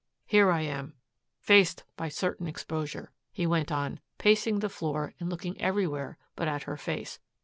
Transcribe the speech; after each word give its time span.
Here 0.25 0.49
I 0.51 0.61
am, 0.61 0.95
faced 1.41 1.83
by 1.95 2.09
certain 2.09 2.47
exposure," 2.47 3.11
he 3.31 3.45
went 3.45 3.71
on, 3.71 3.99
pacing 4.17 4.57
the 4.57 4.67
floor 4.67 5.13
and 5.19 5.29
looking 5.29 5.61
everywhere 5.61 6.17
but 6.35 6.47
at 6.47 6.63
her 6.63 6.75
face. 6.75 7.19